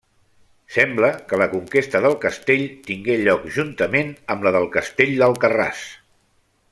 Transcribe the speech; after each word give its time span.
Sembla 0.75 1.09
que 1.31 1.37
la 1.41 1.47
conquesta 1.51 2.01
del 2.05 2.17
castell 2.23 2.65
tingué 2.87 3.19
lloc 3.27 3.45
juntament 3.59 4.11
amb 4.37 4.49
la 4.49 4.55
del 4.57 4.67
castell 4.79 5.15
d'Alcarràs. 5.21 5.85